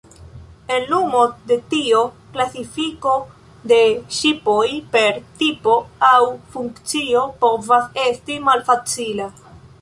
[0.75, 1.19] En lumo
[1.49, 1.99] de tio,
[2.37, 3.13] klasifiko
[3.73, 3.77] de
[4.21, 5.77] ŝipoj per tipo
[6.09, 6.17] aŭ
[6.57, 9.31] funkcio povas esti malfacila.